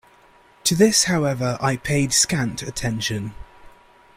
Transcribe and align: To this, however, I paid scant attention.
To 0.63 0.73
this, 0.73 1.03
however, 1.03 1.59
I 1.61 1.77
paid 1.77 2.11
scant 2.11 2.63
attention. 2.63 3.35